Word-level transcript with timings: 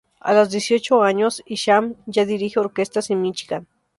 A 0.19 0.33
los 0.33 0.49
dieciocho 0.49 1.03
años, 1.03 1.43
Isham 1.45 1.93
ya 2.07 2.25
dirige 2.25 2.59
orquestas 2.59 3.11
en 3.11 3.21
Míchigan. 3.21 3.67